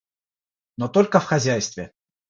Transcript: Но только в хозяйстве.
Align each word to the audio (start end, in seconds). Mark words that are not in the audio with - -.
Но 0.77 0.87
только 0.87 1.19
в 1.19 1.25
хозяйстве. 1.25 1.93